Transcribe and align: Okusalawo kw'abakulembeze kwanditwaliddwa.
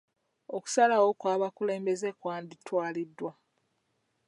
Okusalawo 0.57 1.09
kw'abakulembeze 1.19 2.07
kwanditwaliddwa. 2.19 3.31